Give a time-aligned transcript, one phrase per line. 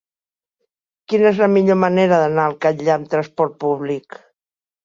[1.11, 4.19] Quina és la millor manera d'anar al Catllar amb trasport públic?